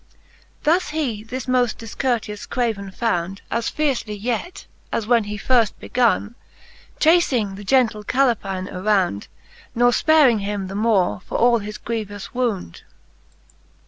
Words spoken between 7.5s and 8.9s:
the gentle Caleplne